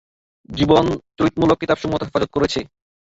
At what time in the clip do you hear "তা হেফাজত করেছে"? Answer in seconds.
1.99-2.59